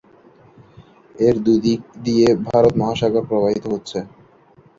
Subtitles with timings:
[1.15, 3.99] এর দুই দিক দিয়ে ভারত মহাসাগর প্রবাহিত হচ্ছে।